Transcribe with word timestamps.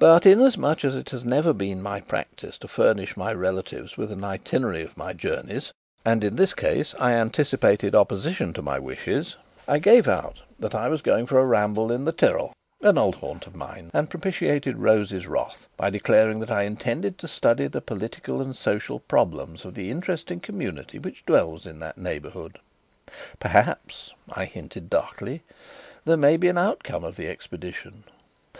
But, 0.00 0.26
inasmuch 0.26 0.84
as 0.84 0.96
it 0.96 1.10
has 1.10 1.24
never 1.24 1.52
been 1.52 1.80
my 1.80 2.00
practice 2.00 2.58
to 2.58 2.66
furnish 2.66 3.16
my 3.16 3.32
relatives 3.32 3.96
with 3.96 4.10
an 4.10 4.24
itinerary 4.24 4.82
of 4.82 4.96
my 4.96 5.12
journeys 5.12 5.70
and 6.04 6.24
in 6.24 6.34
this 6.34 6.52
case 6.52 6.96
I 6.98 7.12
anticipated 7.12 7.94
opposition 7.94 8.52
to 8.54 8.60
my 8.62 8.80
wishes, 8.80 9.36
I 9.68 9.78
gave 9.78 10.08
out 10.08 10.42
that 10.58 10.74
I 10.74 10.88
was 10.88 11.00
going 11.00 11.26
for 11.26 11.38
a 11.38 11.44
ramble 11.46 11.92
in 11.92 12.04
the 12.04 12.10
Tyrol 12.10 12.52
an 12.80 12.98
old 12.98 13.14
haunt 13.14 13.46
of 13.46 13.54
mine 13.54 13.92
and 13.94 14.10
propitiated 14.10 14.78
Rose's 14.78 15.28
wrath 15.28 15.68
by 15.76 15.90
declaring 15.90 16.40
that 16.40 16.50
I 16.50 16.62
intended 16.62 17.16
to 17.18 17.28
study 17.28 17.68
the 17.68 17.80
political 17.80 18.40
and 18.40 18.56
social 18.56 18.98
problems 18.98 19.64
of 19.64 19.74
the 19.74 19.92
interesting 19.92 20.40
community 20.40 20.98
which 20.98 21.24
dwells 21.24 21.66
in 21.66 21.78
that 21.78 21.96
neighbourhood. 21.96 22.58
"Perhaps," 23.38 24.12
I 24.28 24.46
hinted 24.46 24.90
darkly, 24.90 25.44
"there 26.04 26.16
may 26.16 26.36
be 26.36 26.48
an 26.48 26.58
outcome 26.58 27.04
of 27.04 27.14
the 27.14 27.28
expedition." 27.28 28.02